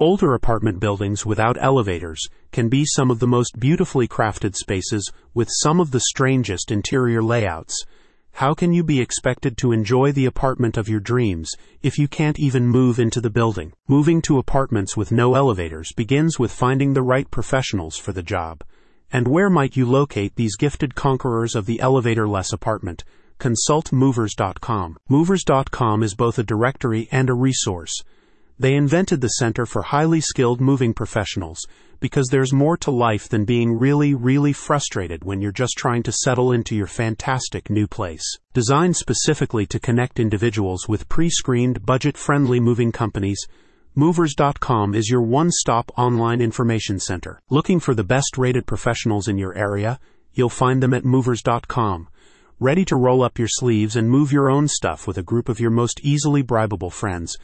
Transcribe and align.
Older 0.00 0.32
apartment 0.32 0.78
buildings 0.78 1.26
without 1.26 1.56
elevators 1.60 2.24
can 2.52 2.68
be 2.68 2.84
some 2.86 3.10
of 3.10 3.18
the 3.18 3.26
most 3.26 3.58
beautifully 3.58 4.06
crafted 4.06 4.54
spaces 4.54 5.10
with 5.34 5.48
some 5.50 5.80
of 5.80 5.90
the 5.90 5.98
strangest 5.98 6.70
interior 6.70 7.20
layouts. 7.20 7.84
How 8.34 8.54
can 8.54 8.72
you 8.72 8.84
be 8.84 9.00
expected 9.00 9.56
to 9.56 9.72
enjoy 9.72 10.12
the 10.12 10.26
apartment 10.26 10.76
of 10.76 10.88
your 10.88 11.00
dreams 11.00 11.50
if 11.82 11.98
you 11.98 12.06
can't 12.06 12.38
even 12.38 12.68
move 12.68 13.00
into 13.00 13.20
the 13.20 13.28
building? 13.28 13.72
Moving 13.88 14.22
to 14.22 14.38
apartments 14.38 14.96
with 14.96 15.10
no 15.10 15.34
elevators 15.34 15.90
begins 15.96 16.38
with 16.38 16.52
finding 16.52 16.92
the 16.92 17.02
right 17.02 17.28
professionals 17.28 17.96
for 17.96 18.12
the 18.12 18.22
job. 18.22 18.62
And 19.10 19.26
where 19.26 19.50
might 19.50 19.76
you 19.76 19.84
locate 19.84 20.36
these 20.36 20.54
gifted 20.54 20.94
conquerors 20.94 21.56
of 21.56 21.66
the 21.66 21.80
elevator-less 21.80 22.52
apartment? 22.52 23.02
Consult 23.38 23.90
Movers.com. 23.90 24.96
Movers.com 25.08 26.04
is 26.04 26.14
both 26.14 26.38
a 26.38 26.44
directory 26.44 27.08
and 27.10 27.28
a 27.28 27.34
resource. 27.34 28.04
They 28.60 28.74
invented 28.74 29.20
the 29.20 29.28
Center 29.28 29.66
for 29.66 29.82
Highly 29.82 30.20
Skilled 30.20 30.60
Moving 30.60 30.92
Professionals 30.92 31.64
because 32.00 32.26
there's 32.26 32.52
more 32.52 32.76
to 32.78 32.90
life 32.90 33.28
than 33.28 33.44
being 33.44 33.78
really, 33.78 34.14
really 34.14 34.52
frustrated 34.52 35.24
when 35.24 35.40
you're 35.40 35.52
just 35.52 35.74
trying 35.76 36.02
to 36.02 36.12
settle 36.12 36.50
into 36.50 36.74
your 36.74 36.88
fantastic 36.88 37.70
new 37.70 37.86
place. 37.86 38.24
Designed 38.54 38.96
specifically 38.96 39.64
to 39.66 39.78
connect 39.78 40.18
individuals 40.18 40.88
with 40.88 41.08
pre-screened, 41.08 41.86
budget-friendly 41.86 42.58
moving 42.58 42.90
companies, 42.90 43.46
Movers.com 43.94 44.94
is 44.94 45.08
your 45.08 45.22
one-stop 45.22 45.90
online 45.96 46.40
information 46.40 47.00
center. 47.00 47.40
Looking 47.50 47.80
for 47.80 47.94
the 47.94 48.04
best-rated 48.04 48.66
professionals 48.66 49.26
in 49.28 49.38
your 49.38 49.56
area? 49.56 49.98
You'll 50.32 50.48
find 50.48 50.82
them 50.82 50.94
at 50.94 51.04
Movers.com. 51.04 52.08
Ready 52.60 52.84
to 52.84 52.96
roll 52.96 53.22
up 53.22 53.38
your 53.38 53.48
sleeves 53.48 53.94
and 53.96 54.10
move 54.10 54.32
your 54.32 54.50
own 54.50 54.66
stuff 54.66 55.06
with 55.06 55.16
a 55.16 55.22
group 55.22 55.48
of 55.48 55.60
your 55.60 55.70
most 55.70 56.00
easily 56.02 56.42
bribable 56.42 56.92
friends? 56.92 57.36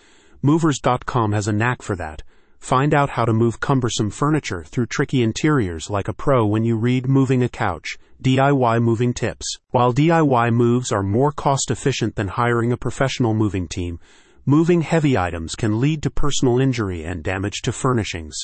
Movers.com 0.44 1.32
has 1.32 1.48
a 1.48 1.54
knack 1.54 1.80
for 1.80 1.96
that. 1.96 2.22
Find 2.58 2.92
out 2.92 3.08
how 3.08 3.24
to 3.24 3.32
move 3.32 3.60
cumbersome 3.60 4.10
furniture 4.10 4.62
through 4.62 4.88
tricky 4.88 5.22
interiors 5.22 5.88
like 5.88 6.06
a 6.06 6.12
pro 6.12 6.44
when 6.44 6.64
you 6.64 6.76
read 6.76 7.08
Moving 7.08 7.42
a 7.42 7.48
Couch, 7.48 7.96
DIY 8.22 8.82
Moving 8.82 9.14
Tips. 9.14 9.56
While 9.70 9.94
DIY 9.94 10.52
moves 10.52 10.92
are 10.92 11.02
more 11.02 11.32
cost 11.32 11.70
efficient 11.70 12.16
than 12.16 12.28
hiring 12.28 12.72
a 12.72 12.76
professional 12.76 13.32
moving 13.32 13.66
team, 13.68 13.98
moving 14.44 14.82
heavy 14.82 15.16
items 15.16 15.54
can 15.54 15.80
lead 15.80 16.02
to 16.02 16.10
personal 16.10 16.60
injury 16.60 17.04
and 17.04 17.24
damage 17.24 17.62
to 17.62 17.72
furnishings. 17.72 18.36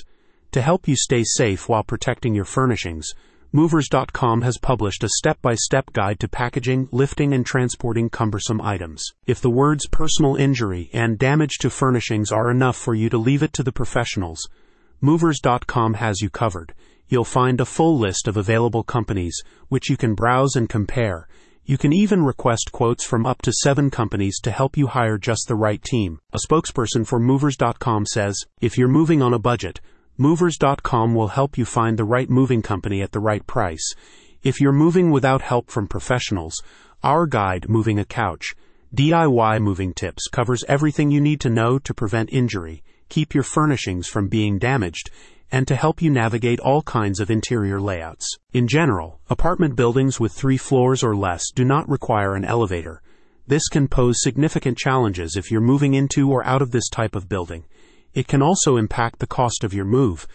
To 0.52 0.62
help 0.62 0.88
you 0.88 0.96
stay 0.96 1.22
safe 1.22 1.68
while 1.68 1.84
protecting 1.84 2.34
your 2.34 2.46
furnishings, 2.46 3.12
Movers.com 3.52 4.42
has 4.42 4.58
published 4.58 5.02
a 5.02 5.08
step 5.08 5.42
by 5.42 5.56
step 5.56 5.92
guide 5.92 6.20
to 6.20 6.28
packaging, 6.28 6.88
lifting, 6.92 7.32
and 7.32 7.44
transporting 7.44 8.08
cumbersome 8.08 8.60
items. 8.60 9.04
If 9.26 9.40
the 9.40 9.50
words 9.50 9.88
personal 9.88 10.36
injury 10.36 10.88
and 10.92 11.18
damage 11.18 11.58
to 11.58 11.68
furnishings 11.68 12.30
are 12.30 12.48
enough 12.48 12.76
for 12.76 12.94
you 12.94 13.08
to 13.08 13.18
leave 13.18 13.42
it 13.42 13.52
to 13.54 13.64
the 13.64 13.72
professionals, 13.72 14.48
Movers.com 15.00 15.94
has 15.94 16.20
you 16.20 16.30
covered. 16.30 16.74
You'll 17.08 17.24
find 17.24 17.60
a 17.60 17.64
full 17.64 17.98
list 17.98 18.28
of 18.28 18.36
available 18.36 18.84
companies, 18.84 19.42
which 19.66 19.90
you 19.90 19.96
can 19.96 20.14
browse 20.14 20.54
and 20.54 20.68
compare. 20.68 21.26
You 21.64 21.76
can 21.76 21.92
even 21.92 22.22
request 22.22 22.70
quotes 22.70 23.04
from 23.04 23.26
up 23.26 23.42
to 23.42 23.52
seven 23.52 23.90
companies 23.90 24.38
to 24.42 24.52
help 24.52 24.76
you 24.76 24.86
hire 24.86 25.18
just 25.18 25.48
the 25.48 25.56
right 25.56 25.82
team. 25.82 26.20
A 26.32 26.38
spokesperson 26.38 27.04
for 27.04 27.18
Movers.com 27.18 28.06
says, 28.06 28.44
if 28.60 28.78
you're 28.78 28.86
moving 28.86 29.22
on 29.22 29.34
a 29.34 29.40
budget, 29.40 29.80
Movers.com 30.20 31.14
will 31.14 31.28
help 31.28 31.56
you 31.56 31.64
find 31.64 31.98
the 31.98 32.04
right 32.04 32.28
moving 32.28 32.60
company 32.60 33.00
at 33.00 33.12
the 33.12 33.18
right 33.18 33.46
price. 33.46 33.94
If 34.42 34.60
you're 34.60 34.70
moving 34.70 35.10
without 35.10 35.40
help 35.40 35.70
from 35.70 35.88
professionals, 35.88 36.62
our 37.02 37.26
guide, 37.26 37.70
Moving 37.70 37.98
a 37.98 38.04
Couch, 38.04 38.54
DIY 38.94 39.62
Moving 39.62 39.94
Tips, 39.94 40.28
covers 40.28 40.62
everything 40.68 41.10
you 41.10 41.22
need 41.22 41.40
to 41.40 41.48
know 41.48 41.78
to 41.78 41.94
prevent 41.94 42.34
injury, 42.34 42.82
keep 43.08 43.32
your 43.32 43.42
furnishings 43.42 44.08
from 44.08 44.28
being 44.28 44.58
damaged, 44.58 45.10
and 45.50 45.66
to 45.66 45.74
help 45.74 46.02
you 46.02 46.10
navigate 46.10 46.60
all 46.60 46.82
kinds 46.82 47.18
of 47.18 47.30
interior 47.30 47.80
layouts. 47.80 48.36
In 48.52 48.68
general, 48.68 49.20
apartment 49.30 49.74
buildings 49.74 50.20
with 50.20 50.34
three 50.34 50.58
floors 50.58 51.02
or 51.02 51.16
less 51.16 51.50
do 51.50 51.64
not 51.64 51.88
require 51.88 52.34
an 52.34 52.44
elevator. 52.44 53.00
This 53.46 53.68
can 53.68 53.88
pose 53.88 54.16
significant 54.20 54.76
challenges 54.76 55.34
if 55.34 55.50
you're 55.50 55.62
moving 55.62 55.94
into 55.94 56.30
or 56.30 56.44
out 56.44 56.60
of 56.60 56.72
this 56.72 56.90
type 56.90 57.16
of 57.16 57.26
building. 57.26 57.64
It 58.12 58.26
can 58.26 58.42
also 58.42 58.76
impact 58.76 59.18
the 59.18 59.26
cost 59.26 59.62
of 59.62 59.72
your 59.72 59.84
move. 59.84 60.26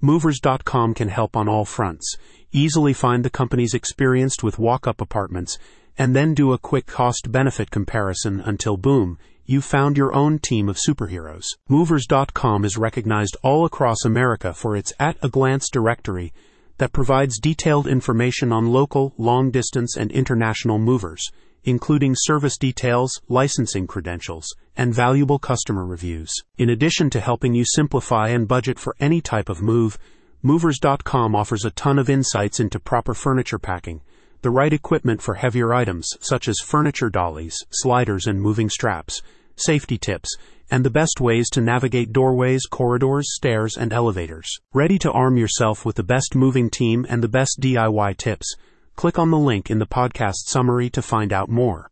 Movers.com 0.00 0.94
can 0.94 1.08
help 1.08 1.36
on 1.36 1.48
all 1.48 1.64
fronts. 1.64 2.16
Easily 2.52 2.92
find 2.92 3.24
the 3.24 3.30
companies 3.30 3.74
experienced 3.74 4.42
with 4.42 4.58
walk 4.58 4.86
up 4.86 5.00
apartments 5.00 5.58
and 5.98 6.14
then 6.14 6.34
do 6.34 6.52
a 6.52 6.58
quick 6.58 6.86
cost 6.86 7.32
benefit 7.32 7.70
comparison 7.70 8.40
until 8.40 8.76
boom, 8.76 9.18
you've 9.44 9.64
found 9.64 9.96
your 9.96 10.14
own 10.14 10.38
team 10.38 10.68
of 10.68 10.76
superheroes. 10.76 11.44
Movers.com 11.68 12.64
is 12.64 12.76
recognized 12.76 13.36
all 13.42 13.64
across 13.64 14.04
America 14.04 14.52
for 14.52 14.76
its 14.76 14.92
at 14.98 15.16
a 15.22 15.28
glance 15.28 15.68
directory 15.68 16.32
that 16.78 16.92
provides 16.92 17.38
detailed 17.38 17.86
information 17.86 18.52
on 18.52 18.66
local, 18.66 19.14
long 19.16 19.50
distance, 19.50 19.96
and 19.96 20.10
international 20.10 20.78
movers 20.78 21.30
including 21.64 22.14
service 22.16 22.56
details, 22.56 23.20
licensing 23.28 23.86
credentials, 23.86 24.46
and 24.76 24.94
valuable 24.94 25.38
customer 25.38 25.84
reviews. 25.84 26.32
In 26.56 26.70
addition 26.70 27.10
to 27.10 27.20
helping 27.20 27.54
you 27.54 27.64
simplify 27.64 28.28
and 28.28 28.46
budget 28.48 28.78
for 28.78 28.94
any 29.00 29.20
type 29.20 29.48
of 29.48 29.60
move, 29.60 29.98
Movers.com 30.46 31.34
offers 31.34 31.64
a 31.64 31.70
ton 31.70 31.98
of 31.98 32.10
insights 32.10 32.60
into 32.60 32.78
proper 32.78 33.14
furniture 33.14 33.58
packing, 33.58 34.02
the 34.42 34.50
right 34.50 34.74
equipment 34.74 35.22
for 35.22 35.36
heavier 35.36 35.72
items 35.72 36.06
such 36.20 36.48
as 36.48 36.58
furniture 36.62 37.08
dollies, 37.08 37.56
sliders, 37.70 38.26
and 38.26 38.42
moving 38.42 38.68
straps, 38.68 39.22
safety 39.56 39.96
tips, 39.96 40.36
and 40.70 40.84
the 40.84 40.90
best 40.90 41.18
ways 41.18 41.48
to 41.48 41.62
navigate 41.62 42.12
doorways, 42.12 42.66
corridors, 42.66 43.34
stairs, 43.34 43.78
and 43.78 43.90
elevators. 43.90 44.60
Ready 44.74 44.98
to 44.98 45.12
arm 45.12 45.38
yourself 45.38 45.86
with 45.86 45.96
the 45.96 46.02
best 46.02 46.34
moving 46.34 46.68
team 46.68 47.06
and 47.08 47.22
the 47.22 47.28
best 47.28 47.58
DIY 47.58 48.18
tips? 48.18 48.54
Click 48.96 49.18
on 49.18 49.30
the 49.30 49.38
link 49.38 49.70
in 49.70 49.80
the 49.80 49.86
podcast 49.86 50.46
summary 50.46 50.88
to 50.90 51.02
find 51.02 51.32
out 51.32 51.48
more. 51.48 51.82